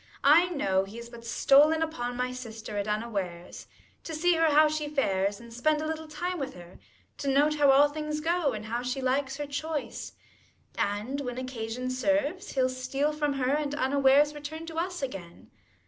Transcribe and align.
I 0.25 0.49
know, 0.49 0.83
he 0.83 0.97
is 0.97 1.09
but 1.09 1.23
stolen 1.23 1.83
upon 1.83 2.17
my 2.17 2.31
sister 2.31 2.75
At 2.75 2.87
unawares, 2.87 3.67
to 4.03 4.15
see 4.15 4.33
her 4.33 4.47
how 4.47 4.67
she 4.67 4.87
fares, 4.89 5.39
And 5.39 5.53
spend 5.53 5.79
a 5.79 5.85
little 5.85 6.07
time 6.07 6.39
with 6.39 6.55
her, 6.55 6.79
to 7.19 7.27
note 7.27 7.53
*f 7.53 7.59
How 7.59 7.69
all 7.69 7.87
things 7.87 8.19
go, 8.19 8.51
and 8.53 8.65
how 8.65 8.81
she 8.81 8.99
likes 8.99 9.37
her 9.37 9.45
choice: 9.45 10.13
1 10.73 10.87
5 10.87 10.99
And 11.11 11.21
when 11.21 11.37
occasion 11.37 11.91
serves, 11.91 12.53
he'll 12.53 12.67
steal 12.67 13.13
from 13.13 13.33
her, 13.33 13.51
And 13.55 13.75
unawares 13.75 14.33
return 14.33 14.65
to 14.65 14.77
us 14.79 15.03
again. 15.03 15.51